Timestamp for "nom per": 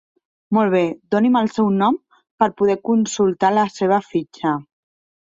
1.81-2.47